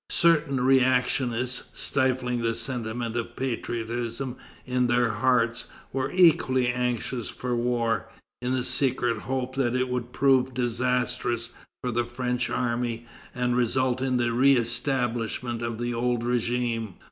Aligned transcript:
Certain 0.09 0.59
reactionists, 0.59 1.65
stifling 1.75 2.41
the 2.41 2.55
sentiment 2.55 3.15
of 3.15 3.35
patriotism 3.35 4.35
in 4.65 4.87
their 4.87 5.11
hearts, 5.11 5.67
were 5.93 6.11
equally 6.11 6.69
anxious 6.69 7.29
for 7.29 7.55
war, 7.55 8.09
in 8.41 8.51
the 8.51 8.63
secret 8.63 9.19
hope 9.19 9.53
that 9.53 9.75
it 9.75 9.89
would 9.89 10.11
prove 10.11 10.55
disastrous 10.55 11.51
for 11.83 11.91
the 11.91 12.03
French 12.03 12.49
army, 12.49 13.05
and 13.35 13.55
result 13.55 14.01
in 14.01 14.17
the 14.17 14.31
re 14.33 14.53
establishment 14.53 15.61
of 15.61 15.77
the 15.77 15.93
old 15.93 16.23
régime. 16.23 16.93